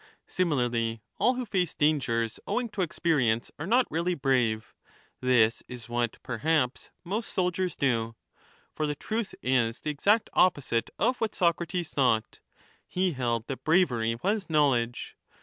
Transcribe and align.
Similarly, 0.25 1.03
all 1.19 1.35
who 1.35 1.45
face 1.45 1.75
dangers 1.75 2.39
owing 2.47 2.69
to 2.69 2.81
experience 2.81 3.51
5 3.59 3.63
are 3.65 3.69
not 3.69 3.85
really 3.91 4.15
brave; 4.15 4.73
this 5.19 5.61
is 5.67 5.87
what, 5.89 6.17
perhaps, 6.23 6.89
most 7.03 7.31
soldiers 7.31 7.75
do. 7.75 8.15
For 8.73 8.87
the 8.87 8.95
truth 8.95 9.35
is 9.43 9.81
the 9.81 9.91
exact 9.91 10.31
opposite 10.33 10.89
of 10.97 11.17
what 11.21 11.35
Socrates 11.35 11.89
thought; 11.91 12.39
he 12.87 13.11
held 13.11 13.45
that 13.45 13.63
bravery 13.63 14.15
was 14.23 14.49
knowledge. 14.49 15.17